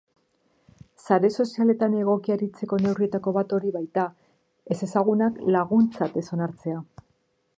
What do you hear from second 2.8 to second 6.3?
neurrietako bat hori baita, ezezagunak laguntzat ez